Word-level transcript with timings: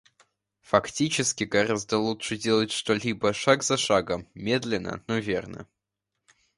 Фактически, 0.61 1.43
гораздо 1.43 1.99
лучше 1.99 2.35
делать 2.35 2.71
что-либо 2.71 3.33
шаг 3.33 3.61
за 3.61 3.77
шагом, 3.77 4.27
медленно, 4.33 5.03
но 5.07 5.19
верно. 5.19 5.67